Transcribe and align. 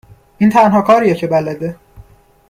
این 0.37 0.49
تنها 0.49 0.81
کاریه 0.81 1.15
که 1.15 1.27
بلده 1.27 1.75